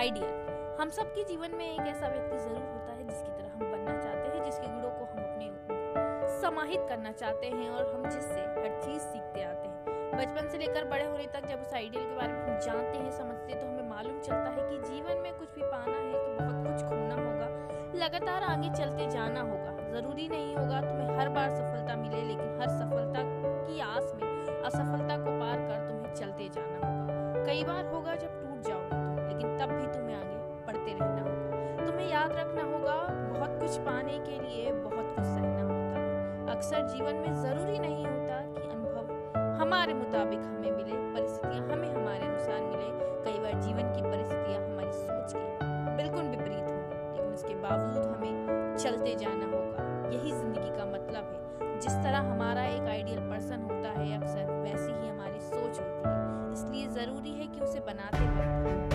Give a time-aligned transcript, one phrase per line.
[0.00, 3.96] Ideal हम सबके जीवन में एक ऐसा व्यक्ति ज़रूर होता है जिसकी तरह हम बनना
[4.02, 8.78] चाहते हैं, जिसके गुणों को हम अपने समाहित करना चाहते हैं और हम जिससे हर
[8.84, 12.32] चीज़ सीखते आते हैं। बचपन से लेकर बड़े होने तक जब उस आइडियल के बारे
[12.32, 15.54] में हम जानते हैं, समझते हैं तो हमें मालूम चलता है कि जीवन में कुछ
[15.54, 17.48] भी पाना है तो बहुत कुछ खोना होगा।
[18.04, 22.68] लगातार आगे चलते जाना होगा। ज़रूरी नहीं होगा तुम्हें हर बार सफलता मिले, लेकिन हर
[22.78, 23.28] सफलता
[23.68, 24.28] की आस में,
[24.64, 28.29] असफलता को पार कर तुम्हें चलते जाना होगा। कई बार होगा जब
[29.60, 30.36] तब भी तुम्हें आगे
[30.66, 32.94] पढ़ते रहना होगा। तुम्हें याद रखना होगा,
[33.32, 38.06] बहुत कुछ पाने के लिए बहुत कुछ सहना होता है। अक्सर जीवन में ज़रूरी नहीं
[38.06, 42.88] होता कि अनुभव हमारे मुताबिक हमें मिले, परिस्थितियाँ हमें हमारे अनुसार मिले।
[43.24, 46.78] कई बार जीवन की परिस्थितियाँ हमारी सोच के बिल्कुल विपरीत हो,
[47.16, 52.64] लेकिन उसके बावजूद हमें चलते जाना होगा। यही ज़िंदगी का मतलब है। जिस तरह हमारा
[52.64, 57.46] एक आइडियल पर्सन होता है, अक्सर वैसी ही हमारी सोच होती है। इसलिए ज़रूरी है
[57.46, 58.94] कि उसे बनाते वक्त